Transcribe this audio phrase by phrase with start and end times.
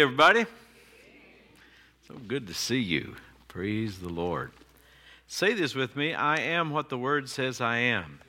[0.00, 0.46] everybody.
[2.06, 3.16] So good to see you.
[3.48, 4.52] Praise the Lord.
[5.26, 8.20] Say this with me I am what the Word says I am.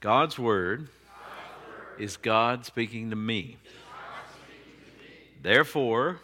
[0.00, 0.88] God's Word
[1.98, 3.58] is God speaking to me.
[5.42, 6.20] Therefore,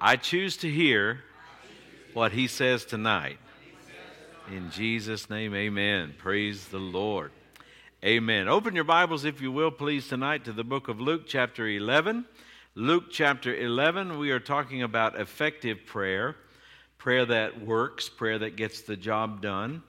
[0.00, 1.20] I choose to hear
[2.14, 3.38] what He says tonight.
[4.50, 6.14] In Jesus' name, amen.
[6.18, 7.30] Praise the Lord.
[8.02, 8.48] Amen.
[8.48, 12.24] Open your Bibles, if you will, please, tonight to the book of Luke, chapter 11.
[12.74, 16.34] Luke, chapter 11, we are talking about effective prayer,
[16.96, 19.82] prayer that works, prayer that gets the job done.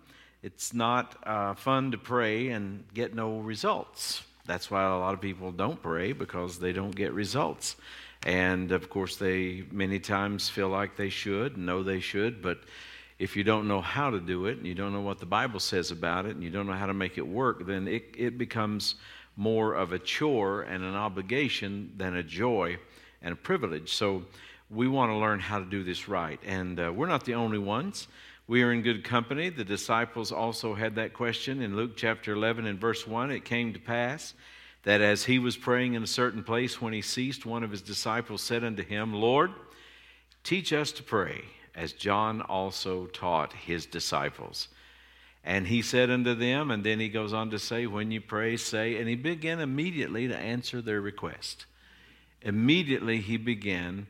[0.44, 4.24] It's not uh, fun to pray and get no results.
[4.46, 7.78] That's why a lot of people don't pray because they don't get results.
[8.24, 12.60] And of course, they many times feel like they should, know they should, but
[13.22, 15.60] if you don't know how to do it and you don't know what the Bible
[15.60, 18.36] says about it and you don't know how to make it work, then it, it
[18.36, 18.96] becomes
[19.38, 22.80] more of a chore and an obligation than a joy
[23.22, 23.94] and a privilege.
[23.94, 24.24] So
[24.72, 26.40] we want to learn how to do this right.
[26.44, 28.08] And uh, we're not the only ones.
[28.48, 29.50] We are in good company.
[29.50, 33.30] The disciples also had that question in Luke chapter 11 and verse 1.
[33.30, 34.34] It came to pass
[34.82, 37.84] that as he was praying in a certain place, when he ceased, one of his
[37.84, 39.52] disciples said unto him, Lord,
[40.44, 41.44] teach us to pray
[41.76, 44.68] as John also taught his disciples.
[45.44, 48.58] And he said unto them, and then he goes on to say, When you pray,
[48.58, 51.66] say, and he began immediately to answer their request.
[52.42, 54.08] Immediately he began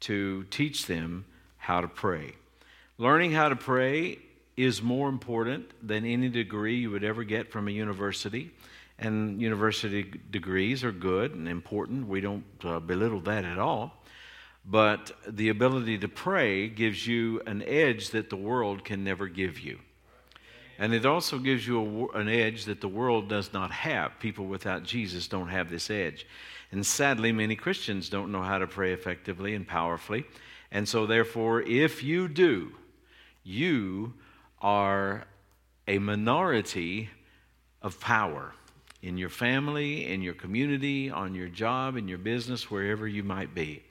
[0.00, 1.24] to teach them
[1.56, 2.34] how to pray.
[2.98, 4.18] Learning how to pray
[4.56, 8.50] is more important than any degree you would ever get from a university.
[8.98, 12.06] And university degrees are good and important.
[12.06, 14.03] We don't uh, belittle that at all.
[14.66, 19.60] But the ability to pray gives you an edge that the world can never give
[19.60, 19.78] you.
[20.78, 24.18] And it also gives you a, an edge that the world does not have.
[24.18, 26.26] People without Jesus don't have this edge.
[26.72, 30.24] And sadly, many Christians don't know how to pray effectively and powerfully.
[30.72, 32.72] And so, therefore, if you do,
[33.44, 34.14] you
[34.60, 35.26] are
[35.86, 37.10] a minority
[37.82, 38.52] of power
[39.02, 43.54] in your family, in your community, on your job, in your business, wherever you might
[43.54, 43.82] be.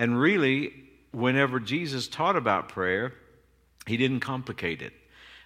[0.00, 0.72] And really,
[1.10, 3.12] whenever Jesus taught about prayer,
[3.86, 4.94] he didn't complicate it.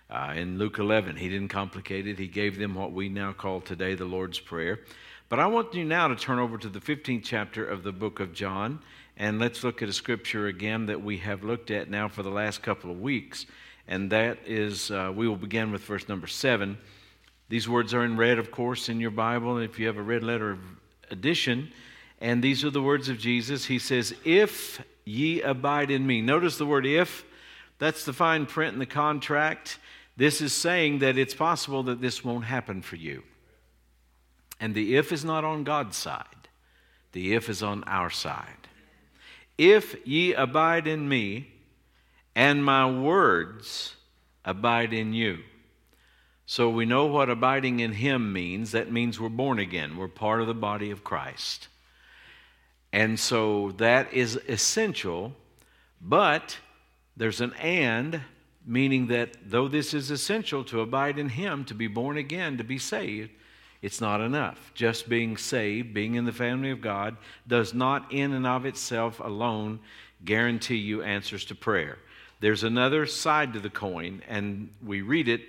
[0.09, 2.20] Uh, in Luke 11, he didn't complicate it.
[2.20, 4.78] He gave them what we now call today the Lord's Prayer.
[5.28, 8.20] But I want you now to turn over to the 15th chapter of the book
[8.20, 8.78] of John,
[9.16, 12.31] and let's look at a scripture again that we have looked at now for the
[12.31, 13.47] last couple of weeks.
[13.88, 16.78] And that is, uh, we will begin with verse number 7.
[17.48, 19.59] These words are in red, of course, in your Bible.
[19.59, 20.59] If you have a red letter
[21.10, 21.72] edition,
[22.25, 23.67] and these are the words of Jesus.
[23.67, 26.23] He says, If ye abide in me.
[26.23, 27.23] Notice the word if.
[27.79, 29.79] That's the fine print in the contract.
[30.17, 33.25] This is saying that it's possible that this won't happen for you.
[34.59, 36.49] And the if is not on God's side,
[37.13, 38.69] the if is on our side.
[39.59, 41.49] If ye abide in me,
[42.34, 43.97] and my words
[44.47, 45.41] abide in you.
[46.47, 48.73] So we know what abiding in him means.
[48.73, 51.69] That means we're born again, we're part of the body of Christ.
[52.94, 55.32] And so that is essential,
[56.00, 56.56] but
[57.16, 58.21] there's an and,
[58.65, 62.62] meaning that though this is essential to abide in Him, to be born again, to
[62.62, 63.31] be saved,
[63.83, 64.71] it's not enough.
[64.75, 67.16] Just being saved, being in the family of God,
[67.49, 69.81] does not in and of itself alone
[70.25, 71.99] guarantee you answers to prayer.
[72.38, 75.43] There's another side to the coin, and we read it,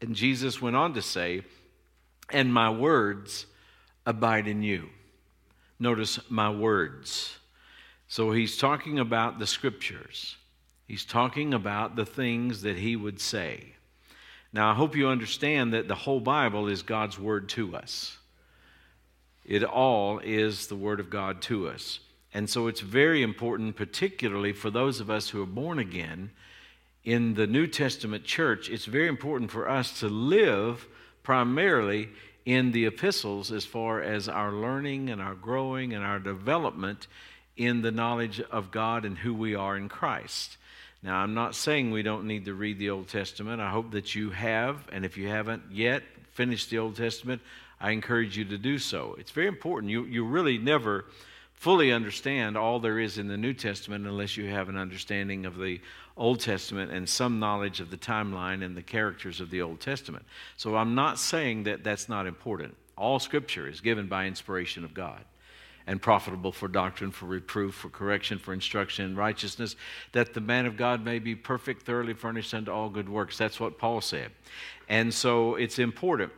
[0.00, 1.42] and Jesus went on to say,
[2.30, 3.46] And my words
[4.06, 4.90] abide in you.
[5.78, 7.38] Notice my words.
[8.08, 10.36] So he's talking about the scriptures.
[10.86, 13.74] He's talking about the things that he would say.
[14.52, 18.16] Now, I hope you understand that the whole Bible is God's word to us.
[19.44, 22.00] It all is the word of God to us.
[22.32, 26.30] And so it's very important, particularly for those of us who are born again
[27.04, 30.86] in the New Testament church, it's very important for us to live
[31.22, 32.08] primarily
[32.46, 37.08] in the epistles as far as our learning and our growing and our development
[37.56, 40.56] in the knowledge of God and who we are in Christ.
[41.02, 43.60] Now, I'm not saying we don't need to read the Old Testament.
[43.60, 46.02] I hope that you have, and if you haven't yet
[46.32, 47.42] finished the Old Testament,
[47.80, 49.16] I encourage you to do so.
[49.18, 49.90] It's very important.
[49.90, 51.04] You, you really never
[51.56, 55.58] fully understand all there is in the New Testament unless you have an understanding of
[55.58, 55.80] the
[56.16, 60.24] Old Testament and some knowledge of the timeline and the characters of the Old Testament.
[60.56, 62.76] So I'm not saying that that's not important.
[62.96, 65.24] All Scripture is given by inspiration of God
[65.86, 69.76] and profitable for doctrine, for reproof, for correction, for instruction in righteousness,
[70.12, 73.38] that the man of God may be perfect, thoroughly furnished unto all good works.
[73.38, 74.32] That's what Paul said.
[74.88, 76.32] And so it's important.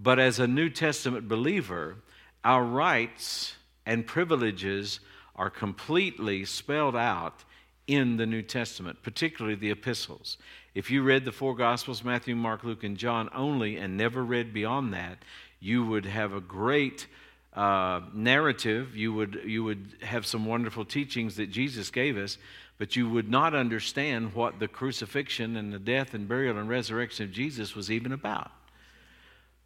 [0.00, 1.96] But as a New Testament believer,
[2.44, 5.00] our rights and privileges
[5.36, 7.44] are completely spelled out
[7.86, 10.38] in the New Testament, particularly the epistles.
[10.74, 14.52] If you read the four Gospels, Matthew, Mark, Luke, and John only, and never read
[14.52, 15.18] beyond that,
[15.60, 17.06] you would have a great
[17.54, 18.96] uh, narrative.
[18.96, 22.38] You would, you would have some wonderful teachings that Jesus gave us,
[22.78, 27.24] but you would not understand what the crucifixion and the death and burial and resurrection
[27.24, 28.50] of Jesus was even about.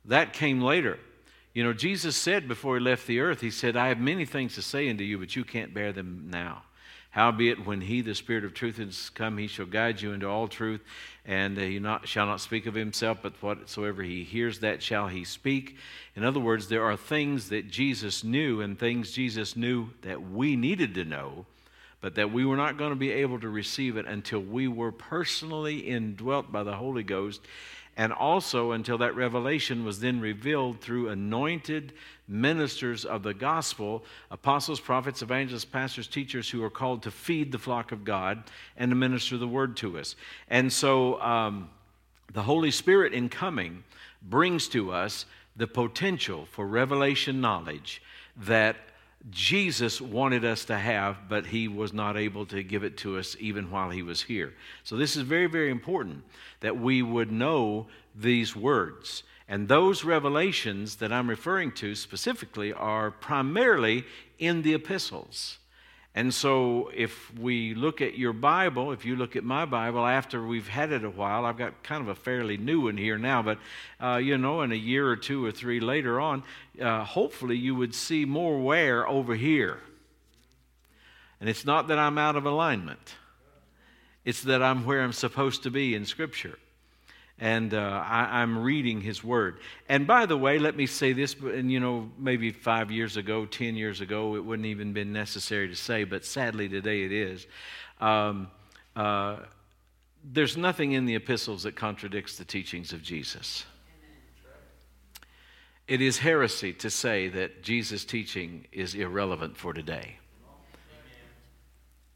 [0.05, 0.99] That came later.
[1.57, 4.57] You know, Jesus said before he left the earth, He said, I have many things
[4.57, 6.65] to say unto you, but you can't bear them now.
[7.13, 10.49] Howbeit, when he, the Spirit of truth, is come, he shall guide you into all
[10.49, 10.83] truth,
[11.25, 15.25] and he not, shall not speak of himself, but whatsoever he hears, that shall he
[15.25, 15.77] speak.
[16.15, 20.57] In other words, there are things that Jesus knew and things Jesus knew that we
[20.57, 21.47] needed to know,
[22.03, 24.93] but that we were not going to be able to receive it until we were
[24.93, 27.41] personally indwelt by the Holy Ghost
[27.97, 31.93] and also until that revelation was then revealed through anointed
[32.29, 37.59] ministers of the gospel, apostles, prophets, evangelists, pastors, teachers who are called to feed the
[37.59, 38.45] flock of God
[38.77, 40.15] and to minister the word to us.
[40.49, 41.71] And so um,
[42.33, 43.85] the Holy Spirit in coming
[44.23, 45.25] brings to us
[45.57, 48.03] the potential for revelation knowledge
[48.37, 48.77] that
[49.31, 53.37] Jesus wanted us to have, but he was not able to give it to us
[53.41, 54.55] even while he was here.
[54.85, 56.23] So, this is very, very important
[56.61, 59.25] that we would know these words.
[59.49, 64.05] And those revelations that I'm referring to specifically are primarily
[64.39, 65.59] in the epistles.
[66.17, 70.43] And so, if we look at your Bible, if you look at my Bible after
[70.43, 73.43] we've had it a while, I've got kind of a fairly new one here now,
[73.43, 73.59] but
[74.01, 76.43] uh, you know, in a year or two or three later on,
[76.81, 79.79] uh, hopefully you would see more wear over here.
[81.39, 83.15] And it's not that I'm out of alignment,
[84.25, 86.59] it's that I'm where I'm supposed to be in Scripture
[87.39, 89.59] and uh, I, am reading his word.
[89.89, 93.45] And by the way, let me say this, and you know, maybe five years ago,
[93.45, 97.47] ten years ago, it wouldn't even been necessary to say, but sadly today it is.
[98.01, 98.49] Um,
[98.95, 99.37] uh,
[100.25, 103.65] there's nothing in the epistles that contradicts the teachings of Jesus.
[105.87, 110.19] It is heresy to say that Jesus' teaching is irrelevant for today.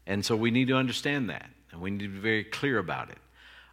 [0.05, 3.11] And so we need to understand that, and we need to be very clear about
[3.11, 3.19] it.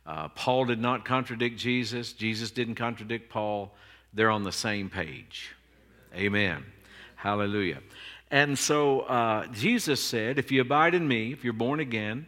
[0.09, 2.15] Uh, Paul did not contradict Jesus.
[2.15, 3.75] Jesus didn't contradict Paul.
[4.15, 5.51] They're on the same page.
[6.15, 6.65] Amen.
[7.15, 7.81] Hallelujah.
[8.31, 12.27] And so uh, Jesus said, If you abide in me, if you're born again,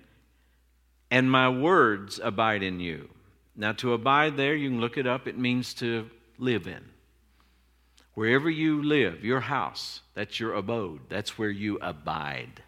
[1.11, 3.09] and my words abide in you.
[3.57, 6.85] Now, to abide there, you can look it up, it means to live in.
[8.13, 12.63] Wherever you live, your house, that's your abode, that's where you abide.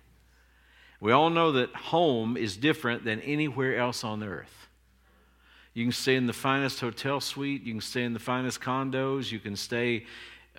[1.01, 4.62] We all know that home is different than anywhere else on earth.
[5.75, 7.63] You can stay in the finest hotel suite.
[7.63, 9.33] You can stay in the finest condos.
[9.33, 10.05] You can stay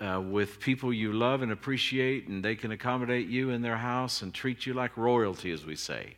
[0.00, 4.22] uh, with people you love and appreciate, and they can accommodate you in their house
[4.22, 6.16] and treat you like royalty, as we say.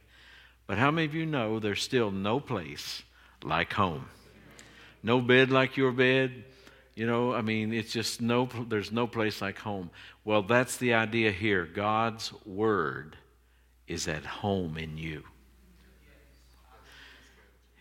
[0.66, 3.02] But how many of you know there's still no place
[3.42, 4.06] like home?
[5.02, 6.44] No bed like your bed.
[6.94, 9.90] You know, I mean, it's just no, there's no place like home.
[10.24, 11.66] Well, that's the idea here.
[11.66, 13.18] God's Word
[13.86, 15.22] is at home in you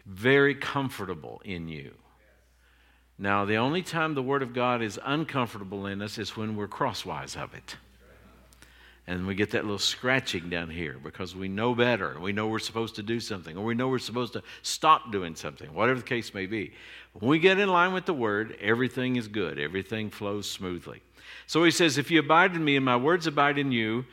[0.06, 1.94] very comfortable in you.
[3.18, 6.68] Now, the only time the Word of God is uncomfortable in us is when we're
[6.68, 7.78] crosswise of it.
[9.08, 12.20] And we get that little scratching down here because we know better.
[12.20, 15.36] We know we're supposed to do something, or we know we're supposed to stop doing
[15.36, 16.74] something, whatever the case may be.
[17.14, 21.02] When we get in line with the Word, everything is good, everything flows smoothly.
[21.48, 24.06] So he says, If you abide in me and my words abide in you,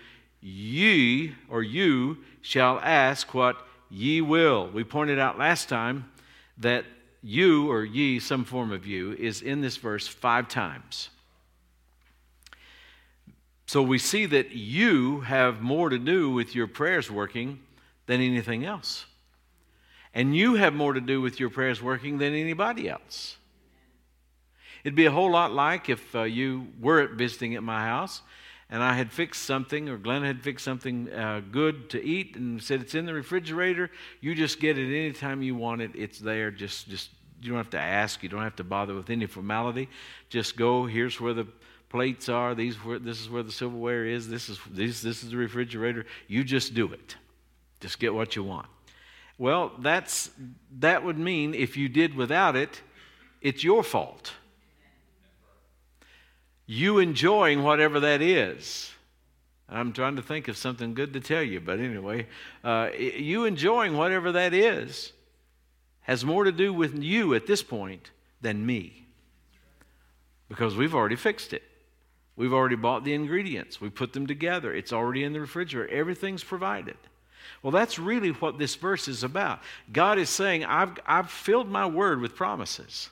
[0.43, 4.71] ye or you shall ask what ye will.
[4.71, 6.11] We pointed out last time
[6.59, 6.87] that
[7.23, 11.11] you or ye, some form of you, is in this verse five times.
[13.67, 17.61] So we see that you have more to do with your prayers working
[18.07, 19.05] than anything else.
[20.15, 23.37] And you have more to do with your prayers working than anybody else.
[24.85, 28.23] It'd be a whole lot like if uh, you were visiting at my house
[28.73, 32.61] and I had fixed something, or Glenn had fixed something uh, good to eat, and
[32.61, 33.91] said it's in the refrigerator.
[34.23, 35.91] You just get it anytime you want it.
[35.95, 36.51] It's there.
[36.51, 37.11] Just, just
[37.43, 38.23] you don't have to ask.
[38.23, 39.91] You don't have to bother with any formality.
[40.31, 40.87] Just go.
[40.87, 41.47] Here's where the
[41.91, 42.55] plates are.
[42.55, 44.27] These, where, this is where the silverware is.
[44.27, 46.07] This is this, this is the refrigerator.
[46.27, 47.17] You just do it.
[47.81, 48.69] Just get what you want.
[49.37, 50.31] Well, that's
[50.79, 52.81] that would mean if you did without it,
[53.43, 54.33] it's your fault
[56.67, 58.93] you enjoying whatever that is.
[59.69, 62.27] I'm trying to think of something good to tell you, but anyway,
[62.63, 65.13] uh, you enjoying whatever that is
[66.03, 69.07] has more to do with you at this point than me
[70.49, 71.63] because we've already fixed it.
[72.37, 73.81] We've already bought the ingredients.
[73.81, 74.75] We put them together.
[74.75, 75.93] It's already in the refrigerator.
[75.93, 76.97] Everything's provided.
[77.63, 79.61] Well, that's really what this verse is about.
[79.93, 83.11] God is saying, I've, I've filled my word with promises.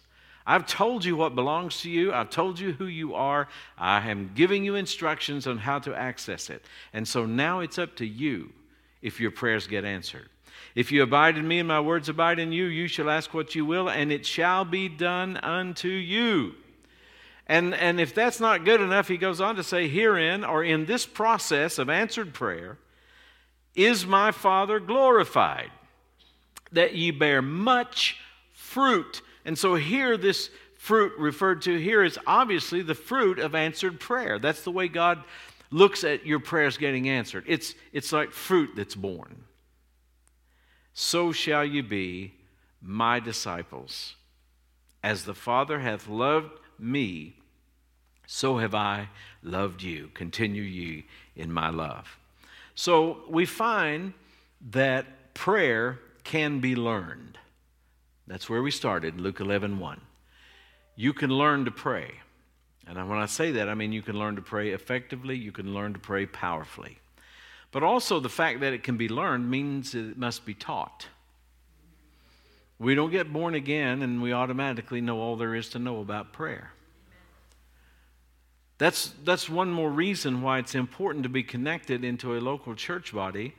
[0.51, 2.13] I've told you what belongs to you.
[2.13, 3.47] I've told you who you are.
[3.79, 6.65] I am giving you instructions on how to access it.
[6.93, 8.51] And so now it's up to you
[9.01, 10.29] if your prayers get answered.
[10.75, 13.55] If you abide in me and my words abide in you, you shall ask what
[13.55, 16.57] you will, and it shall be done unto you.
[17.47, 20.87] And, and if that's not good enough, he goes on to say, Herein, or in
[20.87, 22.77] this process of answered prayer,
[23.77, 25.71] is my Father glorified,
[26.73, 28.17] that ye bear much
[28.53, 29.23] fruit.
[29.45, 34.39] And so here, this fruit referred to here is obviously the fruit of answered prayer.
[34.39, 35.23] That's the way God
[35.71, 37.45] looks at your prayers getting answered.
[37.47, 39.45] It's, it's like fruit that's born
[40.93, 42.35] so shall you be
[42.83, 44.17] my disciples.
[45.03, 47.37] As the Father hath loved me,
[48.27, 49.09] so have I
[49.43, 50.11] loved you.
[50.15, 52.19] Continue ye in my love.
[52.75, 54.13] So we find
[54.73, 57.39] that prayer can be learned.
[58.31, 60.01] That's where we started, Luke 11 1.
[60.95, 62.13] You can learn to pray.
[62.87, 65.75] And when I say that, I mean you can learn to pray effectively, you can
[65.75, 66.99] learn to pray powerfully.
[67.73, 71.09] But also, the fact that it can be learned means it must be taught.
[72.79, 76.33] We don't get born again and we automatically know all there is to know about
[76.33, 76.71] prayer.
[78.79, 83.13] That's, that's one more reason why it's important to be connected into a local church
[83.13, 83.55] body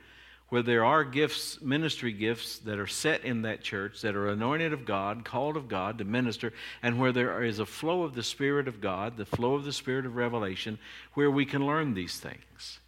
[0.52, 4.74] where there are gifts, ministry gifts that are set in that church, that are anointed
[4.74, 8.22] of God, called of God to minister, and where there is a flow of the
[8.22, 10.78] Spirit of God, the flow of the Spirit of revelation,
[11.14, 12.80] where we can learn these things.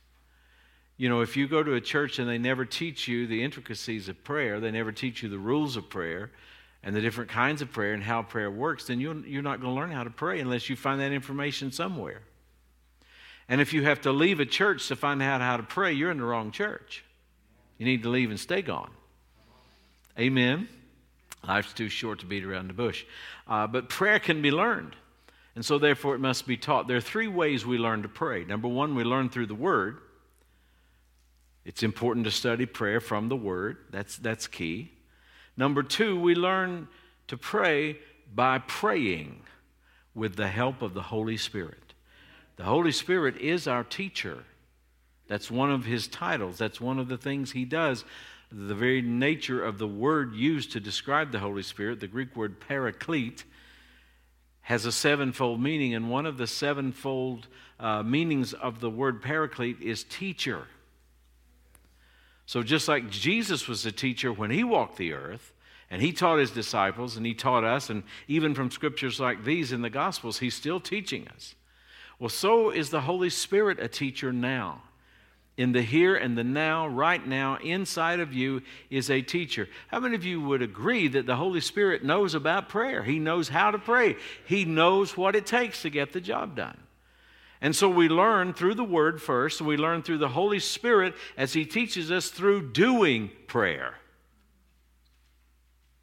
[0.98, 4.10] You know, if you go to a church and they never teach you the intricacies
[4.10, 6.32] of prayer, they never teach you the rules of prayer
[6.82, 9.80] and the different kinds of prayer and how prayer works, then you're, not going to
[9.80, 12.20] learn how to pray unless you find that information somewhere.
[13.48, 16.10] And if you have to leave a church to find out how to pray, you're
[16.10, 17.02] in the wrong church.
[17.78, 18.90] You need to leave and stay gone.
[20.18, 20.68] Amen.
[21.46, 23.04] Life's too short to beat around the bush.
[23.46, 24.96] Uh, but prayer can be learned.
[25.54, 26.88] And so, therefore, it must be taught.
[26.88, 28.44] There are three ways we learn to pray.
[28.44, 29.98] Number one, we learn through the Word.
[31.64, 34.92] It's important to study prayer from the Word, that's, that's key.
[35.56, 36.88] Number two, we learn
[37.28, 37.98] to pray
[38.34, 39.40] by praying
[40.14, 41.94] with the help of the Holy Spirit.
[42.56, 44.44] The Holy Spirit is our teacher.
[45.26, 48.04] That's one of his titles, that's one of the things he does.
[48.52, 52.60] The very nature of the word used to describe the Holy Spirit, the Greek word
[52.60, 53.44] paraclete,
[54.62, 57.48] has a sevenfold meaning, and one of the sevenfold
[57.80, 60.66] uh, meanings of the word paraclete is teacher.
[62.46, 65.52] So, just like Jesus was a teacher when he walked the earth,
[65.90, 69.72] and he taught his disciples, and he taught us, and even from scriptures like these
[69.72, 71.54] in the Gospels, he's still teaching us.
[72.18, 74.82] Well, so is the Holy Spirit a teacher now.
[75.56, 79.68] In the here and the now, right now, inside of you is a teacher.
[79.86, 83.04] How many of you would agree that the Holy Spirit knows about prayer?
[83.04, 86.78] He knows how to pray, He knows what it takes to get the job done.
[87.60, 91.52] And so we learn through the Word first, we learn through the Holy Spirit as
[91.52, 93.94] He teaches us through doing prayer.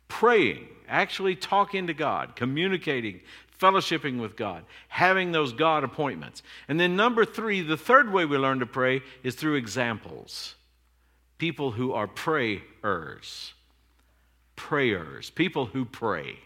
[0.08, 3.20] Praying, actually talking to God, communicating,
[3.62, 6.42] fellowshipping with God, having those God appointments.
[6.68, 10.56] And then, number three, the third way we learn to pray is through examples.
[11.38, 13.54] People who are prayers.
[14.56, 15.30] Prayers.
[15.30, 16.40] People who pray.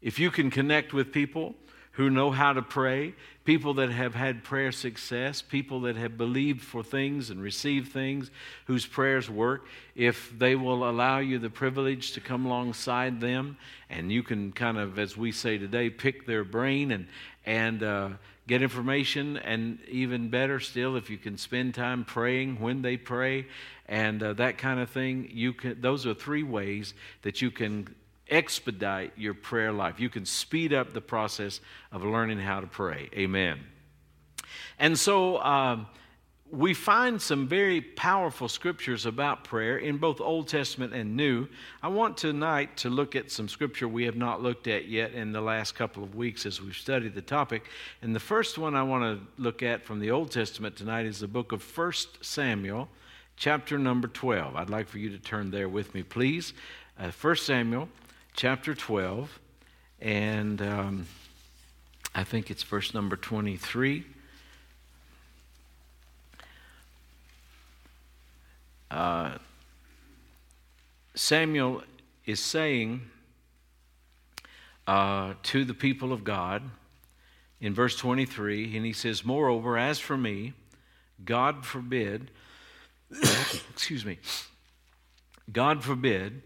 [0.00, 1.54] If you can connect with people
[1.96, 6.60] who know how to pray, people that have had prayer success, people that have believed
[6.60, 8.30] for things and received things,
[8.66, 13.56] whose prayers work, if they will allow you the privilege to come alongside them,
[13.88, 17.06] and you can kind of, as we say today, pick their brain and
[17.46, 18.10] and uh,
[18.46, 23.46] get information, and even better still, if you can spend time praying when they pray,
[23.86, 25.80] and uh, that kind of thing, you can.
[25.80, 27.94] Those are three ways that you can
[28.28, 30.00] expedite your prayer life.
[30.00, 31.60] You can speed up the process
[31.92, 33.08] of learning how to pray.
[33.14, 33.60] Amen.
[34.78, 35.86] And so um,
[36.50, 41.48] we find some very powerful scriptures about prayer in both Old Testament and New.
[41.82, 45.32] I want tonight to look at some scripture we have not looked at yet in
[45.32, 47.64] the last couple of weeks as we've studied the topic.
[48.02, 51.18] And the first one I want to look at from the Old Testament tonight is
[51.20, 52.88] the book of 1 Samuel,
[53.36, 54.54] chapter number 12.
[54.56, 56.52] I'd like for you to turn there with me, please.
[56.98, 57.88] Uh, 1 Samuel
[58.36, 59.40] chapter 12,
[59.98, 61.06] and um,
[62.14, 64.04] I think it's verse number 23.
[68.90, 69.38] Uh,
[71.14, 71.82] Samuel
[72.26, 73.08] is saying
[74.86, 76.62] uh, to the people of God
[77.58, 80.52] in verse 23, and he says, Moreover, as for me,
[81.24, 82.30] God forbid,
[83.72, 84.18] excuse me,
[85.50, 86.42] God forbid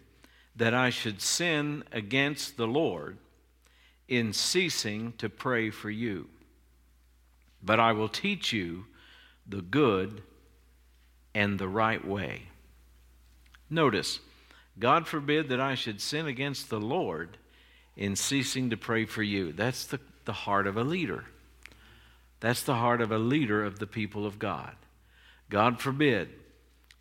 [0.60, 3.16] that I should sin against the Lord
[4.08, 6.28] in ceasing to pray for you.
[7.62, 8.84] But I will teach you
[9.48, 10.22] the good
[11.34, 12.42] and the right way.
[13.70, 14.20] Notice,
[14.78, 17.38] God forbid that I should sin against the Lord
[17.96, 19.52] in ceasing to pray for you.
[19.52, 21.24] That's the, the heart of a leader.
[22.40, 24.76] That's the heart of a leader of the people of God.
[25.48, 26.28] God forbid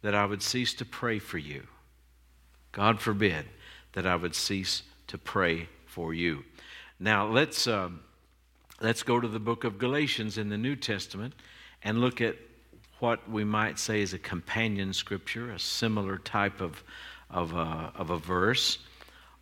[0.01, 1.67] that I would cease to pray for you.
[2.71, 3.45] God forbid
[3.93, 6.43] that I would cease to pray for you.
[6.99, 8.01] Now, let's, um,
[8.81, 11.33] let's go to the book of Galatians in the New Testament
[11.83, 12.35] and look at
[12.99, 16.83] what we might say is a companion scripture, a similar type of,
[17.29, 18.79] of, a, of a verse,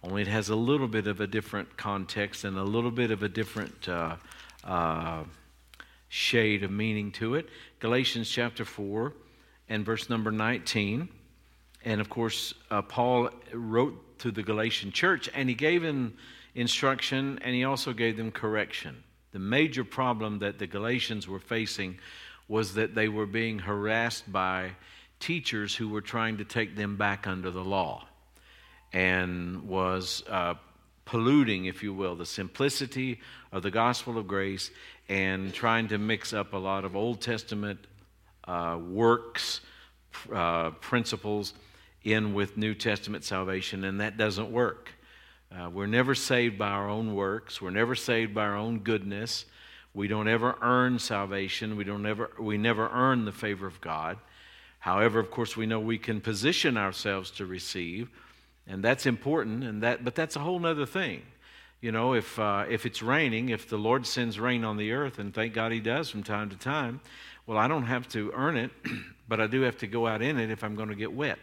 [0.03, 3.23] only it has a little bit of a different context and a little bit of
[3.23, 4.15] a different uh,
[4.63, 5.23] uh,
[6.07, 7.49] shade of meaning to it.
[7.79, 9.13] Galatians chapter 4
[9.69, 11.09] and verse number 19.
[11.87, 16.17] And of course, uh, Paul wrote to the Galatian church and he gave them
[16.53, 19.05] instruction and he also gave them correction.
[19.31, 21.97] The major problem that the Galatians were facing
[22.49, 24.71] was that they were being harassed by
[25.21, 28.05] teachers who were trying to take them back under the law
[28.91, 30.55] and was uh,
[31.05, 33.21] polluting, if you will, the simplicity
[33.53, 34.71] of the gospel of grace
[35.07, 37.79] and trying to mix up a lot of Old Testament
[38.45, 39.61] uh, works,
[40.33, 41.53] uh, principles
[42.13, 44.91] in with New Testament salvation, and that doesn't work.
[45.51, 47.61] Uh, we're never saved by our own works.
[47.61, 49.45] We're never saved by our own goodness.
[49.93, 51.75] We don't ever earn salvation.
[51.75, 54.17] We, don't ever, we never earn the favor of God.
[54.79, 58.09] However, of course, we know we can position ourselves to receive,
[58.67, 59.63] and that's important.
[59.63, 61.23] And that, but that's a whole other thing.
[61.81, 65.19] You know, if uh, if it's raining, if the Lord sends rain on the earth,
[65.19, 67.01] and thank God He does from time to time,
[67.45, 68.71] well, I don't have to earn it,
[69.27, 71.37] but I do have to go out in it if I'm going to get wet.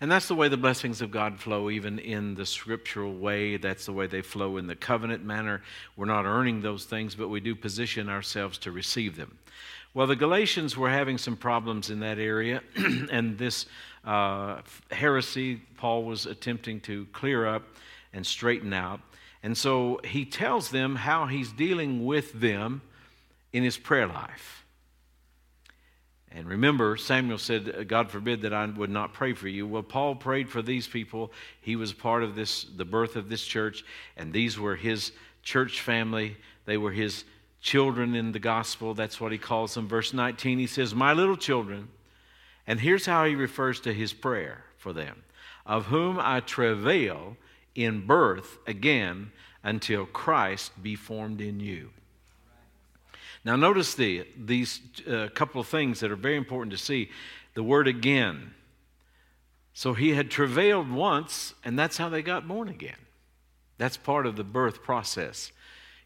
[0.00, 3.56] And that's the way the blessings of God flow, even in the scriptural way.
[3.56, 5.62] That's the way they flow in the covenant manner.
[5.96, 9.38] We're not earning those things, but we do position ourselves to receive them.
[9.94, 13.66] Well, the Galatians were having some problems in that area, and this
[14.04, 17.62] uh, heresy Paul was attempting to clear up
[18.12, 19.00] and straighten out.
[19.44, 22.82] And so he tells them how he's dealing with them
[23.52, 24.63] in his prayer life.
[26.34, 29.68] And remember, Samuel said, God forbid that I would not pray for you.
[29.68, 31.32] Well, Paul prayed for these people.
[31.60, 33.84] He was part of this, the birth of this church,
[34.16, 35.12] and these were his
[35.44, 36.36] church family.
[36.64, 37.24] They were his
[37.60, 38.94] children in the gospel.
[38.94, 39.86] That's what he calls them.
[39.86, 41.88] Verse 19, he says, My little children.
[42.66, 45.22] And here's how he refers to his prayer for them
[45.66, 47.36] of whom I travail
[47.74, 51.90] in birth again until Christ be formed in you.
[53.44, 57.10] Now, notice the, these uh, couple of things that are very important to see.
[57.54, 58.54] The word again.
[59.74, 62.96] So he had travailed once, and that's how they got born again.
[63.76, 65.52] That's part of the birth process.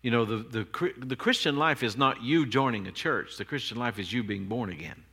[0.03, 3.79] You know, the, the, the Christian life is not you joining a church, the Christian
[3.79, 5.05] life is you being born again.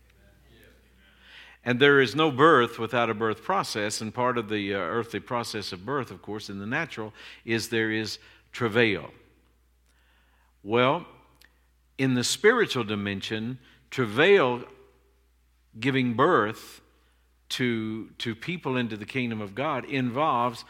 [1.67, 5.19] And there is no birth without a birth process, and part of the uh, earthly
[5.19, 7.11] process of birth, of course, in the natural,
[7.43, 8.19] is there is
[8.51, 9.09] travail.
[10.63, 11.07] Well,
[11.97, 14.63] in the spiritual dimension, travail
[15.79, 16.81] giving birth
[17.49, 20.65] to, to people into the kingdom of God involves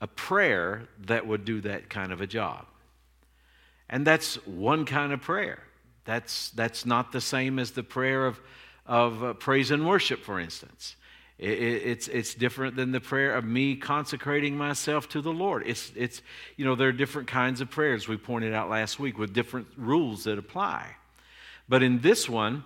[0.00, 2.66] a prayer that would do that kind of a job.
[3.88, 5.64] And that's one kind of prayer.
[6.04, 8.40] That's, that's not the same as the prayer of,
[8.86, 10.96] of uh, praise and worship, for instance.
[11.40, 15.62] It, it's, it's different than the prayer of me consecrating myself to the Lord.
[15.66, 16.20] It's, it's,
[16.56, 19.66] you know, there are different kinds of prayers we pointed out last week with different
[19.76, 20.96] rules that apply.
[21.66, 22.64] But in this one,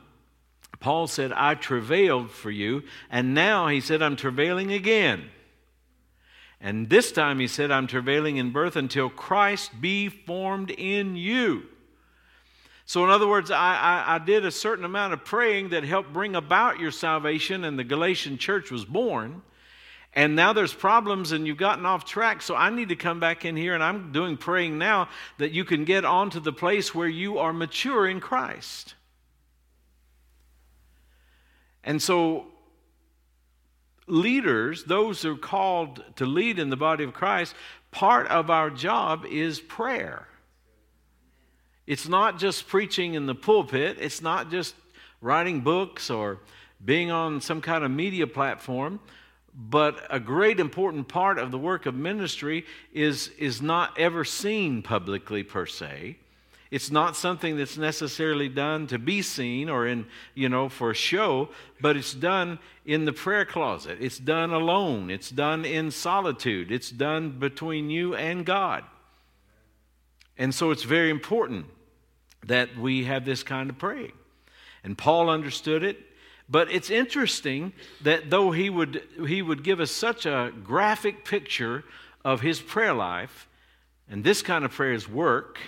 [0.80, 5.30] Paul said, I travailed for you, and now he said, I'm travailing again.
[6.60, 11.62] And this time he said, I'm travailing in birth until Christ be formed in you.
[12.86, 16.12] So, in other words, I, I, I, did a certain amount of praying that helped
[16.12, 19.42] bring about your salvation, and the Galatian church was born.
[20.12, 22.42] And now there's problems, and you've gotten off track.
[22.42, 25.64] So, I need to come back in here, and I'm doing praying now that you
[25.64, 28.94] can get on to the place where you are mature in Christ.
[31.82, 32.48] And so,
[34.06, 37.54] leaders, those who are called to lead in the body of Christ,
[37.90, 40.28] part of our job is prayer.
[41.86, 44.74] It's not just preaching in the pulpit, it's not just
[45.20, 46.38] writing books or
[46.84, 49.00] being on some kind of media platform,
[49.54, 54.82] but a great important part of the work of ministry is, is not ever seen
[54.82, 56.16] publicly per se.
[56.70, 61.50] It's not something that's necessarily done to be seen or in, you know, for show,
[61.80, 63.98] but it's done in the prayer closet.
[64.00, 65.08] It's done alone.
[65.08, 66.72] It's done in solitude.
[66.72, 68.82] It's done between you and God.
[70.36, 71.66] And so it's very important
[72.46, 74.12] that we have this kind of praying.
[74.82, 75.98] And Paul understood it.
[76.48, 81.84] But it's interesting that though he would, he would give us such a graphic picture
[82.24, 83.48] of his prayer life,
[84.10, 85.58] and this kind of prayer is work,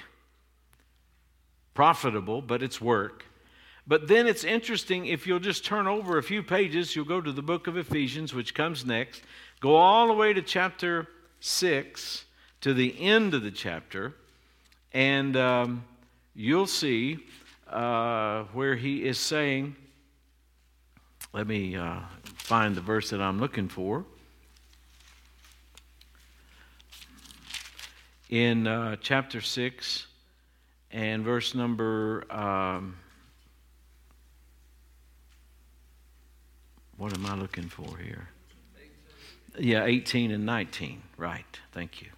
[1.73, 3.25] profitable, but it's work.
[3.87, 7.33] But then it's interesting if you'll just turn over a few pages, you'll go to
[7.33, 9.23] the book of Ephesians, which comes next,
[9.61, 11.07] go all the way to chapter
[11.41, 12.25] 6,
[12.63, 14.15] to the end of the chapter,
[14.97, 15.85] and um,
[16.35, 17.19] you'll see
[17.71, 19.77] uh, where he is saying,
[21.35, 22.01] let me uh,
[22.37, 24.07] find the verse that I'm looking for.
[28.31, 30.07] In uh, chapter 6
[30.93, 32.97] and verse number, um,
[36.97, 38.31] what am I looking for here?
[39.59, 41.03] Yeah, 18 and 19.
[41.19, 41.45] Right.
[41.73, 42.09] Thank you.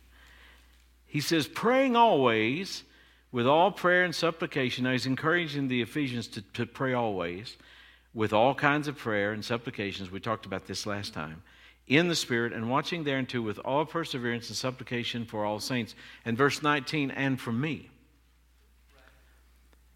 [1.08, 2.84] He says, praying always
[3.32, 4.84] with all prayer and supplication.
[4.84, 7.56] Now, he's encouraging the Ephesians to, to pray always
[8.12, 10.10] with all kinds of prayer and supplications.
[10.10, 11.42] We talked about this last time.
[11.86, 15.94] In the Spirit, and watching thereunto with all perseverance and supplication for all saints.
[16.26, 17.88] And verse 19, and for me.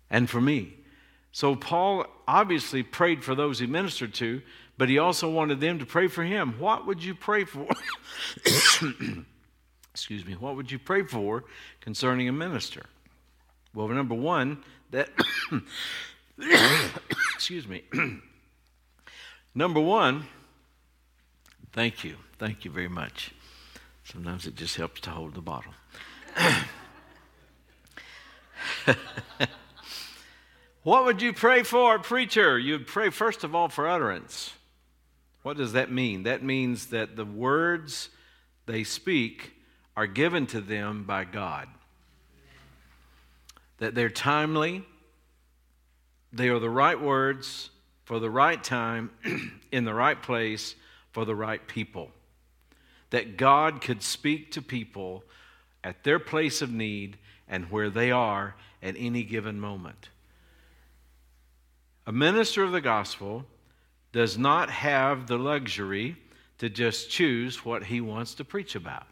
[0.09, 0.75] And for me.
[1.31, 4.41] So Paul obviously prayed for those he ministered to,
[4.79, 6.55] but he also wanted them to pray for him.
[6.59, 7.67] What would you pray for?
[9.93, 10.33] Excuse me.
[10.33, 11.45] What would you pray for
[11.81, 12.87] concerning a minister?
[13.75, 15.11] Well, number one, that,
[17.35, 17.83] excuse me.
[19.55, 20.25] number one,
[21.73, 22.17] thank you.
[22.39, 23.35] Thank you very much.
[24.05, 25.75] Sometimes it just helps to hold the bottle.
[30.83, 32.59] what would you pray for, preacher?
[32.59, 34.55] You'd pray, first of all, for utterance.
[35.43, 36.23] What does that mean?
[36.23, 38.09] That means that the words
[38.67, 39.53] they speak
[39.97, 41.69] are given to them by God
[43.83, 44.85] that they're timely,
[46.33, 47.71] they are the right words
[48.05, 49.11] for the right time,
[49.73, 50.77] in the right place,
[51.11, 52.13] for the right people.
[53.11, 55.25] That God could speak to people
[55.83, 60.11] at their place of need and where they are at any given moment.
[62.07, 63.45] A minister of the gospel
[64.13, 66.17] does not have the luxury
[66.59, 69.09] to just choose what he wants to preach about.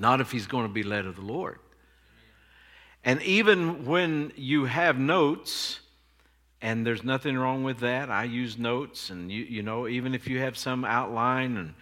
[0.00, 1.58] Not if he's going to be led of the Lord.
[3.04, 5.80] And even when you have notes,
[6.62, 10.26] and there's nothing wrong with that, I use notes, and you, you know, even if
[10.26, 11.74] you have some outline, and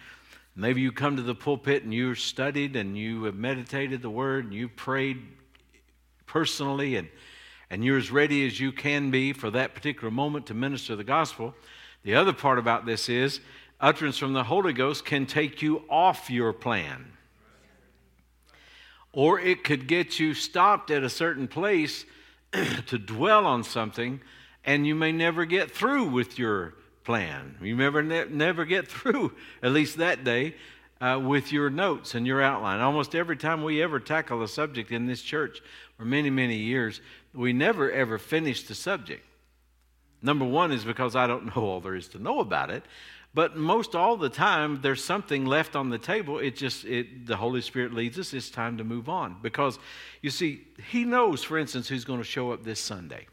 [0.53, 4.45] maybe you come to the pulpit and you've studied and you have meditated the word
[4.45, 5.21] and you prayed
[6.25, 7.07] personally, and,
[7.69, 11.05] and you're as ready as you can be for that particular moment to minister the
[11.05, 11.53] gospel.
[12.03, 13.39] The other part about this is
[13.79, 17.13] utterance from the Holy Ghost can take you off your plan
[19.13, 22.05] or it could get you stopped at a certain place
[22.87, 24.21] to dwell on something,
[24.63, 27.55] and you may never get through with your plan.
[27.61, 30.55] You never, ne- never get through, at least that day,
[31.01, 32.81] uh, with your notes and your outline.
[32.81, 35.61] Almost every time we ever tackle a subject in this church
[35.97, 37.01] for many, many years,
[37.33, 39.25] we never ever finish the subject.
[40.21, 42.83] Number one is because I don't know all there is to know about it.
[43.33, 46.39] But most all the time, there's something left on the table.
[46.39, 48.33] It just, it, the Holy Spirit leads us.
[48.33, 49.37] It's time to move on.
[49.41, 49.77] Because,
[50.21, 53.27] you see, He knows, for instance, who's going to show up this Sunday.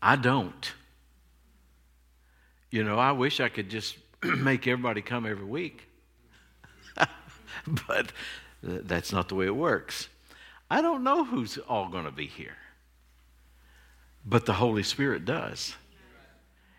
[0.00, 0.72] I don't.
[2.70, 5.88] You know, I wish I could just make everybody come every week.
[7.88, 8.12] but
[8.62, 10.08] that's not the way it works.
[10.70, 12.56] I don't know who's all going to be here.
[14.24, 15.74] But the Holy Spirit does.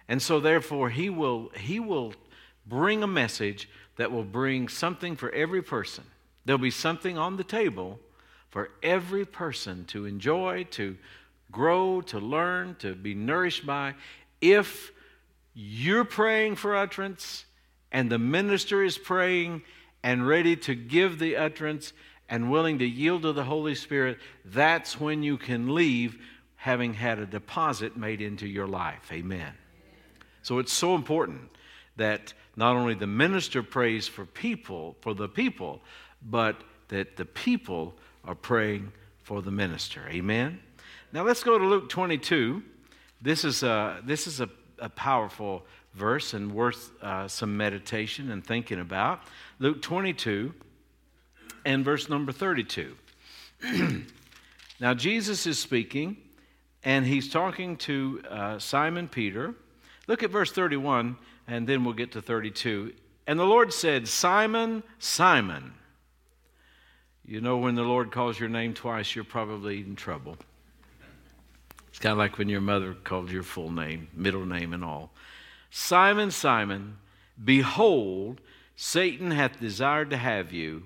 [0.07, 2.13] And so therefore he will he will
[2.65, 6.03] bring a message that will bring something for every person.
[6.45, 7.99] There'll be something on the table
[8.49, 10.97] for every person to enjoy, to
[11.51, 13.95] grow, to learn, to be nourished by
[14.41, 14.91] if
[15.53, 17.45] you're praying for utterance
[17.91, 19.63] and the minister is praying
[20.03, 21.93] and ready to give the utterance
[22.29, 26.17] and willing to yield to the Holy Spirit, that's when you can leave
[26.55, 29.09] having had a deposit made into your life.
[29.11, 29.53] Amen.
[30.47, 31.41] So it's so important
[31.97, 35.81] that not only the minister prays for people, for the people,
[36.21, 40.07] but that the people are praying for the minister.
[40.07, 40.61] Amen.
[41.11, 42.63] Now let's go to Luke 22.
[43.21, 44.47] This is a, this is a,
[44.79, 49.19] a powerful verse and worth uh, some meditation and thinking about.
[49.59, 50.53] Luke 22
[51.65, 52.95] and verse number 32.
[54.79, 56.15] Now, Jesus is speaking,
[56.85, 59.53] and he's talking to uh, Simon Peter.
[60.07, 61.17] Look at verse 31,
[61.47, 62.93] and then we'll get to 32.
[63.27, 65.73] And the Lord said, Simon, Simon.
[67.25, 70.37] You know, when the Lord calls your name twice, you're probably in trouble.
[71.89, 75.11] It's kind of like when your mother called your full name, middle name, and all.
[75.69, 76.97] Simon, Simon,
[77.43, 78.39] behold,
[78.77, 80.83] Satan hath desired to have you,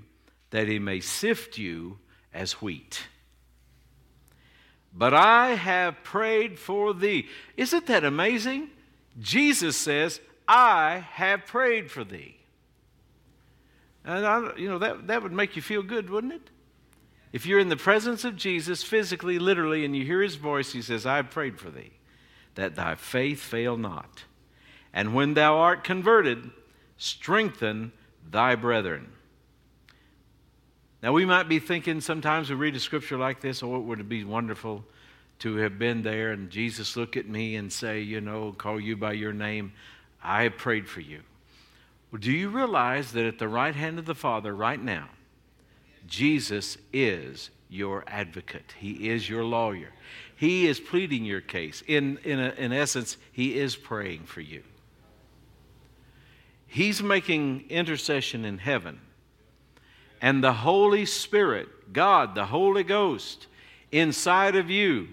[0.49, 1.99] that he may sift you
[2.33, 3.03] as wheat.
[4.93, 7.27] But I have prayed for thee.
[7.55, 8.69] Isn't that amazing?
[9.19, 12.37] Jesus says, I have prayed for thee.
[14.03, 16.49] And I, you know, that, that would make you feel good, wouldn't it?
[17.31, 20.81] If you're in the presence of Jesus physically, literally, and you hear his voice, he
[20.81, 21.91] says, I have prayed for thee,
[22.55, 24.23] that thy faith fail not.
[24.93, 26.49] And when thou art converted,
[26.97, 27.93] strengthen
[28.29, 29.11] thy brethren.
[31.01, 34.09] Now, we might be thinking sometimes we read a scripture like this, oh, it would
[34.09, 34.83] be wonderful
[35.41, 38.95] to have been there and Jesus look at me and say, you know, call you
[38.95, 39.73] by your name.
[40.23, 41.21] I have prayed for you.
[42.11, 45.09] Well, do you realize that at the right hand of the Father right now,
[46.05, 48.75] Jesus is your advocate?
[48.77, 49.89] He is your lawyer.
[50.35, 51.81] He is pleading your case.
[51.87, 54.61] In, in, a, in essence, He is praying for you.
[56.67, 58.99] He's making intercession in heaven.
[60.21, 63.47] And the Holy Spirit, God, the Holy Ghost,
[63.91, 65.07] inside of you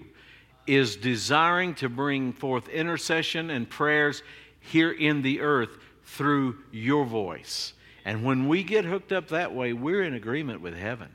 [0.69, 4.21] is desiring to bring forth intercession and prayers
[4.59, 7.73] here in the earth through your voice.
[8.05, 11.09] And when we get hooked up that way, we're in agreement with heaven.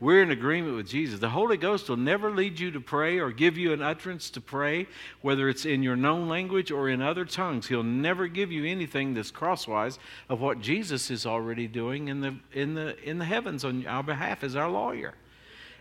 [0.00, 1.18] We're in agreement with Jesus.
[1.20, 4.40] The Holy Ghost will never lead you to pray or give you an utterance to
[4.40, 4.86] pray,
[5.22, 7.66] whether it's in your known language or in other tongues.
[7.68, 12.36] He'll never give you anything that's crosswise of what Jesus is already doing in the,
[12.52, 15.14] in the, in the heavens on our behalf as our lawyer.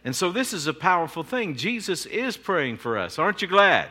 [0.08, 1.58] And so this is a powerful thing.
[1.58, 3.20] Jesus is praying for us.
[3.20, 3.90] Aren't you glad?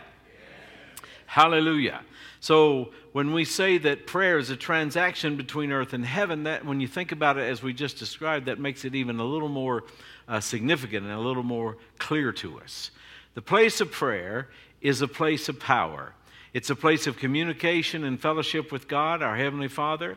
[1.26, 2.00] Hallelujah.
[2.40, 6.80] So when we say that prayer is a transaction between earth and heaven, that when
[6.80, 9.84] you think about it as we just described, that makes it even a little more
[10.26, 12.92] uh, significant and a little more clear to us.
[13.34, 14.48] The place of prayer
[14.80, 16.14] is a place of power.
[16.54, 20.16] It's a place of communication and fellowship with God, our Heavenly Father.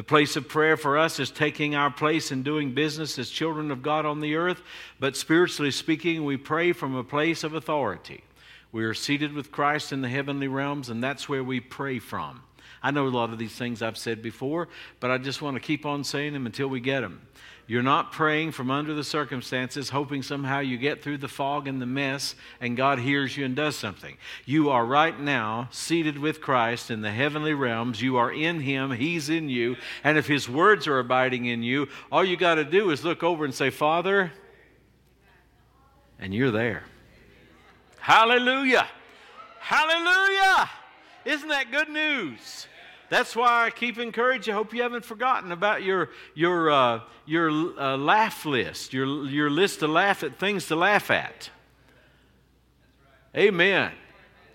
[0.00, 3.70] The place of prayer for us is taking our place and doing business as children
[3.70, 4.62] of God on the earth,
[4.98, 8.24] but spiritually speaking, we pray from a place of authority.
[8.72, 12.40] We are seated with Christ in the heavenly realms, and that's where we pray from.
[12.82, 14.68] I know a lot of these things I've said before,
[15.00, 17.20] but I just want to keep on saying them until we get them.
[17.70, 21.80] You're not praying from under the circumstances, hoping somehow you get through the fog and
[21.80, 24.16] the mess and God hears you and does something.
[24.44, 28.02] You are right now seated with Christ in the heavenly realms.
[28.02, 29.76] You are in Him, He's in you.
[30.02, 33.22] And if His words are abiding in you, all you got to do is look
[33.22, 34.32] over and say, Father,
[36.18, 36.82] and you're there.
[38.00, 38.88] Hallelujah.
[39.60, 40.68] Hallelujah.
[41.24, 42.66] Isn't that good news?
[43.10, 44.54] That's why I keep encouraging.
[44.54, 49.50] I hope you haven't forgotten about your, your, uh, your uh, laugh list, your, your
[49.50, 51.50] list to laugh at, things to laugh at.
[53.36, 53.92] Amen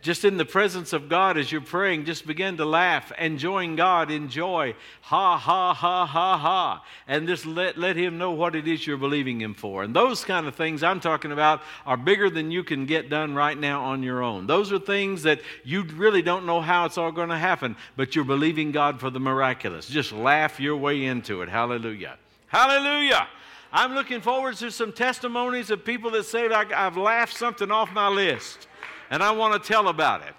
[0.06, 4.12] just in the presence of God as you're praying, just begin to laugh, enjoying God,
[4.12, 4.76] in joy.
[5.02, 8.98] ha, ha, ha, ha, ha, and just let, let Him know what it is you're
[8.98, 9.82] believing Him for.
[9.82, 13.34] And those kind of things I'm talking about are bigger than you can get done
[13.34, 14.46] right now on your own.
[14.46, 18.16] Those are things that you really don't know how it's all going to happen, but
[18.16, 19.88] you're believing God for the miraculous.
[19.88, 21.50] Just laugh your way into it.
[21.50, 22.20] Hallelujah.
[22.46, 23.28] Hallelujah.
[23.74, 27.92] I'm looking forward to some testimonies of people that say, like I've laughed something off
[27.92, 28.68] my list
[29.10, 30.34] and I want to tell about it.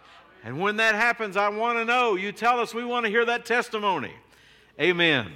[0.45, 2.15] And when that happens, I want to know.
[2.15, 4.13] You tell us, we want to hear that testimony.
[4.81, 5.33] Amen.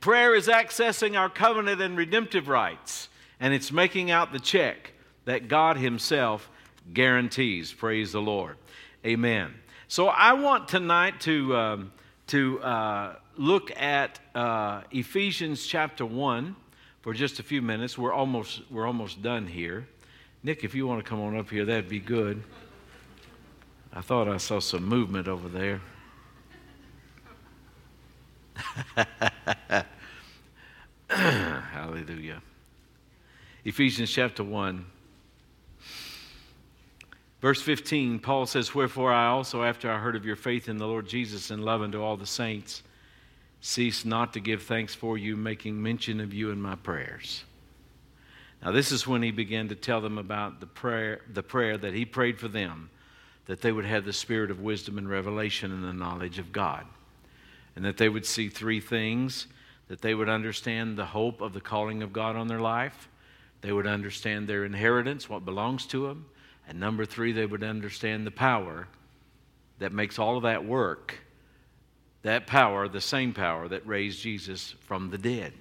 [0.00, 3.08] Prayer is accessing our covenant and redemptive rights,
[3.40, 4.92] and it's making out the check
[5.24, 6.50] that God Himself
[6.92, 7.72] guarantees.
[7.72, 8.56] Praise the Lord.
[9.06, 9.54] Amen.
[9.88, 11.92] So I want tonight to, um,
[12.28, 16.56] to uh, look at uh, Ephesians chapter 1
[17.02, 17.96] for just a few minutes.
[17.96, 19.86] We're almost, we're almost done here.
[20.44, 22.42] Nick, if you want to come on up here, that'd be good.
[23.94, 25.80] I thought I saw some movement over there.
[31.08, 32.42] Hallelujah.
[33.64, 34.84] Ephesians chapter 1.
[37.40, 40.86] Verse 15, Paul says, Wherefore I also, after I heard of your faith in the
[40.86, 42.82] Lord Jesus and love unto all the saints,
[43.62, 47.44] cease not to give thanks for you, making mention of you in my prayers
[48.64, 51.92] now, this is when he began to tell them about the prayer, the prayer that
[51.92, 52.88] he prayed for them,
[53.44, 56.86] that they would have the spirit of wisdom and revelation and the knowledge of God,
[57.76, 59.48] and that they would see three things
[59.88, 63.10] that they would understand the hope of the calling of God on their life,
[63.60, 66.24] they would understand their inheritance, what belongs to them.
[66.66, 68.88] And number three, they would understand the power
[69.78, 71.18] that makes all of that work.
[72.22, 75.52] That power, the same power that raised Jesus from the dead.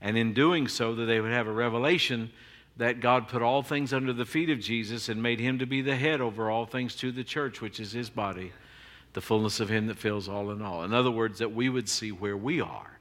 [0.00, 2.30] And in doing so, that they would have a revelation
[2.76, 5.80] that God put all things under the feet of Jesus and made him to be
[5.80, 8.52] the head over all things to the church, which is his body,
[9.12, 10.82] the fullness of him that fills all in all.
[10.82, 12.98] In other words, that we would see where we are.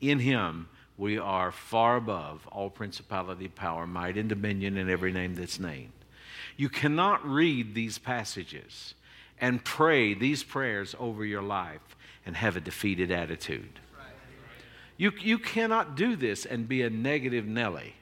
[0.00, 5.34] In him, we are far above all principality, power, might, and dominion in every name
[5.34, 5.92] that's named.
[6.56, 8.94] You cannot read these passages
[9.40, 13.80] and pray these prayers over your life and have a defeated attitude.
[15.02, 17.92] You, you cannot do this and be a negative Nelly.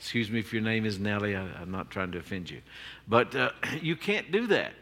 [0.00, 2.60] Excuse me if your name is Nellie, I, am not trying to offend you.
[3.06, 3.50] But uh,
[3.80, 4.72] you can't do that.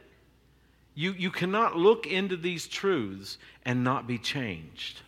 [0.94, 5.02] You, you cannot look into these truths and not be changed.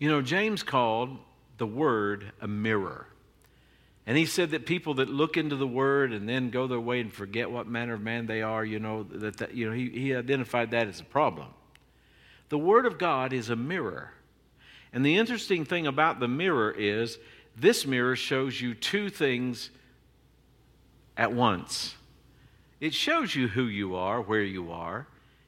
[0.00, 1.18] You know, James called
[1.58, 3.06] the Word a mirror.
[4.08, 6.98] And he said that people that look into the Word and then go their way
[6.98, 9.88] and forget what manner of man they are, you know, that, that you know, he,
[9.88, 11.46] he identified that as a problem.
[12.48, 14.10] The Word of God is a mirror.
[14.92, 17.18] And the interesting thing about the mirror is
[17.56, 19.70] this mirror shows you two things
[21.16, 21.94] at once.
[22.80, 25.06] It shows you who you are, where you are.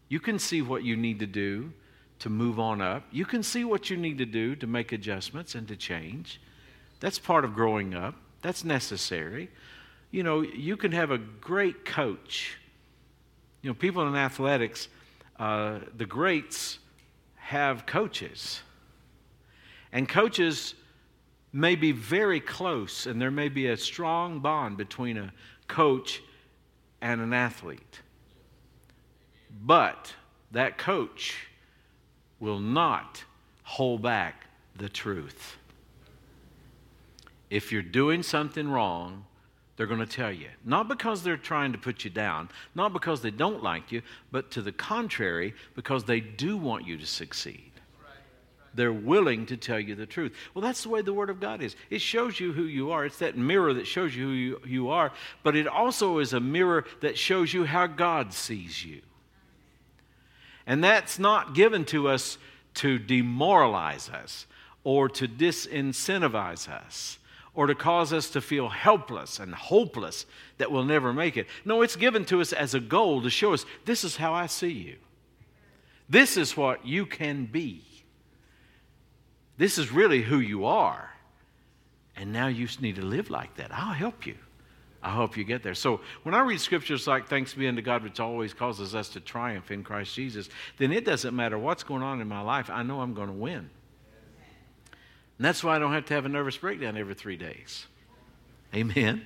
[0.09, 1.73] You can see what you need to do
[2.21, 3.05] to move on up.
[3.13, 6.41] You can see what you need to do to make adjustments and to change.
[7.01, 8.15] That's part of growing up.
[8.43, 9.51] That's necessary.
[10.11, 12.57] You know, you can have a great coach.
[13.63, 14.89] You know, people in athletics,
[15.39, 16.79] uh, the greats
[17.37, 18.63] have coaches.
[19.93, 20.75] And coaches
[21.53, 25.33] may be very close, and there may be a strong bond between a
[25.67, 26.23] coach
[27.01, 28.01] and an athlete.
[29.63, 30.15] But
[30.53, 31.49] that coach
[32.41, 33.25] will not
[33.63, 34.47] hold back
[34.77, 35.57] the truth.
[37.51, 39.25] If you're doing something wrong,
[39.77, 40.49] they're going to tell you.
[40.65, 44.51] Not because they're trying to put you down, not because they don't like you, but
[44.51, 47.68] to the contrary, because they do want you to succeed.
[48.75, 50.35] They're willing to tell you the truth.
[50.55, 51.77] Well, that's the way the Word of God is.
[51.91, 53.05] It shows you who you are.
[53.05, 56.41] It's that mirror that shows you who you, you are, but it also is a
[56.41, 59.01] mirror that shows you how God sees you.
[60.67, 62.39] And that's not given to us
[62.75, 64.47] to demoralize us
[64.85, 67.19] or to disincentivize us
[67.55, 70.27] or to cause us to feel helpless and hopeless
[70.59, 71.47] that we'll never make it.
[71.65, 74.47] No, it's given to us as a goal to show us this is how I
[74.47, 74.97] see you.
[76.09, 77.83] This is what you can be.
[79.59, 81.11] This is really who you are.
[82.17, 83.71] And now you just need to live like that.
[83.73, 84.37] I'll help you.
[85.03, 85.75] I hope you get there.
[85.75, 89.21] So when I read scriptures like, Thanks be unto God, which always causes us to
[89.21, 92.71] triumph in Christ Jesus, then it doesn't matter what's going on in my life.
[92.71, 93.71] I know I'm going to win.
[95.39, 97.87] And that's why I don't have to have a nervous breakdown every three days.
[98.75, 99.25] Amen.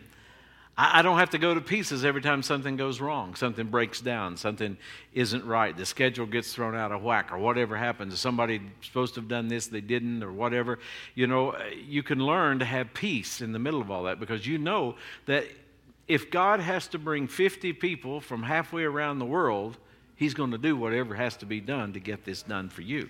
[0.77, 4.39] I, don't have to go to pieces every time something goes wrong, something breaks down,
[4.39, 4.79] something
[5.13, 8.19] isn't right, the schedule gets thrown out of whack, or whatever happens.
[8.19, 10.79] Somebody supposed to have done this, they didn't, or whatever.
[11.15, 14.19] You know, uh, you can learn to have peace in the middle of all that
[14.19, 15.45] because you know that
[16.09, 19.77] if God has to bring 50 people from halfway around the world,
[20.17, 23.09] He's going to do whatever has to be done to get this done for you.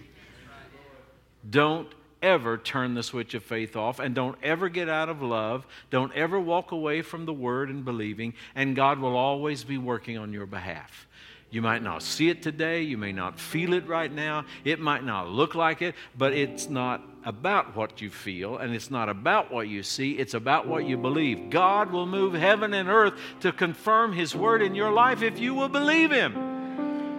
[1.49, 1.89] Don't
[2.23, 5.67] ever turn the switch of faith off and don't ever get out of love.
[5.91, 10.17] Don't ever walk away from the word and believing, and God will always be working
[10.17, 11.07] on your behalf.
[11.51, 15.05] You might not see it today, you may not feel it right now, it might
[15.05, 19.53] not look like it, but it's not about what you feel and it's not about
[19.53, 21.51] what you see, it's about what you believe.
[21.51, 25.55] God will move heaven and earth to confirm His word in your life if you
[25.55, 26.33] will believe Him.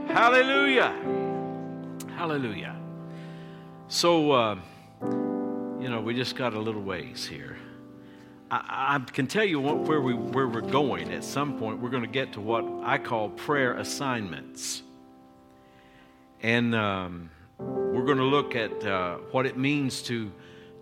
[0.07, 0.93] Hallelujah.
[2.15, 2.75] Hallelujah.
[3.87, 4.55] So, uh,
[5.83, 7.57] you know, we just got a little ways here.
[8.49, 11.11] I, I can tell you what, where, we, where we're going.
[11.11, 14.81] At some point, we're going to get to what I call prayer assignments.
[16.41, 20.31] And um, we're going to look at uh, what it means to,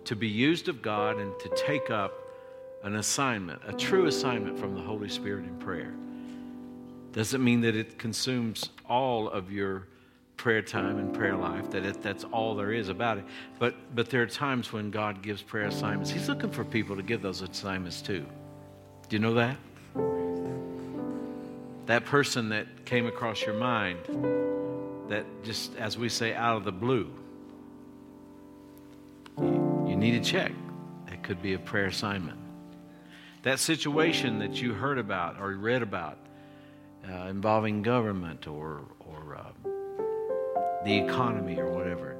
[0.04, 2.12] to be used of God and to take up
[2.84, 5.94] an assignment, a true assignment from the Holy Spirit in prayer.
[7.10, 9.88] Doesn't mean that it consumes all of your
[10.36, 13.24] prayer time and prayer life, that it, that's all there is about it.
[13.58, 16.10] But, but there are times when God gives prayer assignments.
[16.10, 18.20] He's looking for people to give those assignments to.
[19.08, 19.56] Do you know that?
[21.86, 23.98] That person that came across your mind,
[25.08, 27.10] that just, as we say, out of the blue,
[29.38, 30.52] you, need to check.
[31.06, 32.38] That could be a prayer assignment.
[33.42, 36.18] That situation that you heard about or read about
[37.08, 39.70] uh, involving government or, or uh,
[40.84, 42.16] the economy or whatever.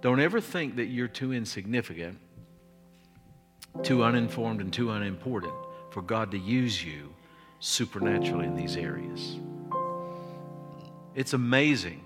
[0.00, 2.18] Don't ever think that you're too insignificant
[3.82, 5.54] too uninformed and too unimportant
[5.90, 7.12] for God to use you
[7.60, 9.38] supernaturally in these areas.
[11.14, 12.02] It's amazing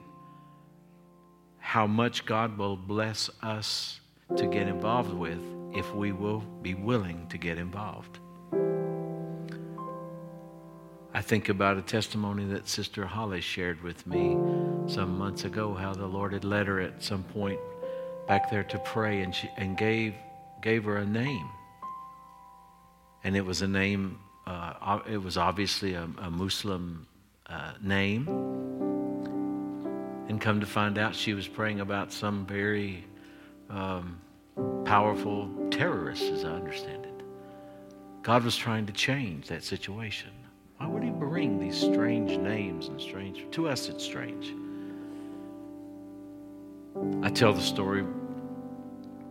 [1.59, 4.01] how much God will bless us
[4.37, 5.41] to get involved with
[5.75, 8.19] if we will be willing to get involved.
[11.15, 14.37] I think about a testimony that Sister Holly shared with me
[14.89, 17.61] some months ago, how the Lord had led her at some point
[18.27, 20.15] back there to pray and, she, and gave,
[20.63, 21.49] gave her a name.
[23.25, 27.07] And it was a name, uh, it was obviously a, a Muslim
[27.47, 28.27] uh, name.
[30.29, 33.05] And come to find out, she was praying about some very
[33.71, 34.19] um,
[34.85, 37.23] powerful terrorist, as I understand it.
[38.23, 40.31] God was trying to change that situation.
[40.77, 43.47] Why would He bring these strange names and strange?
[43.53, 44.53] To us, it's strange.
[47.23, 48.05] I tell the story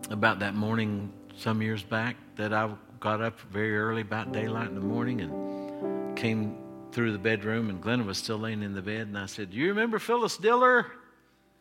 [0.09, 4.75] about that morning some years back that I got up very early, about daylight in
[4.75, 6.57] the morning, and came
[6.91, 9.57] through the bedroom, and Glenna was still laying in the bed, and I said, "Do
[9.57, 10.87] you remember Phyllis Diller?"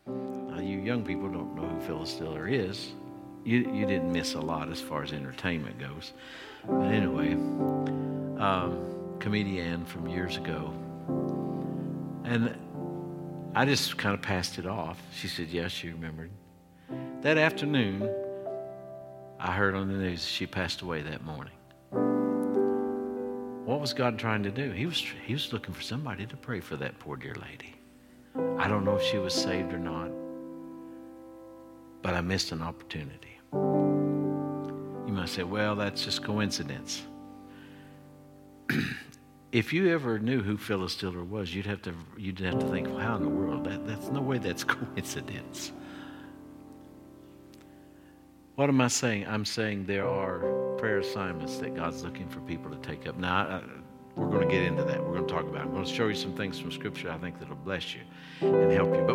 [0.07, 2.93] Now, you young people don't know who Phyllis Diller is.
[3.45, 6.13] You you didn't miss a lot as far as entertainment goes,
[6.67, 7.35] but anyway,
[8.41, 10.73] um, comedian from years ago,
[12.25, 12.57] and
[13.57, 15.03] I just kind of passed it off.
[15.15, 16.31] She said, "Yes, she remembered."
[17.23, 18.07] That afternoon,
[19.41, 21.55] I heard on the news she passed away that morning.
[23.65, 24.73] What was God trying to do?
[24.73, 27.75] He was, he was looking for somebody to pray for that poor dear lady.
[28.59, 30.11] I don't know if she was saved or not,
[32.03, 33.41] but I missed an opportunity.
[33.55, 37.07] You might say, well, that's just coincidence.
[39.57, 42.89] if you ever knew who Phyllis Diller was, you'd have to, you'd have to think,
[42.89, 43.65] well, how in the world?
[43.65, 45.73] That, that's no way that's coincidence.
[48.57, 49.27] What am I saying?
[49.27, 50.41] I'm saying there are
[50.77, 53.17] prayer assignments that God's looking for people to take up.
[53.17, 53.63] Now, I,
[54.15, 55.03] we're going to get into that.
[55.03, 55.69] We're going to talk about it.
[55.69, 58.03] I'm going to show you some things from Scripture I think that'll bless you
[58.43, 59.05] and help you.
[59.07, 59.15] But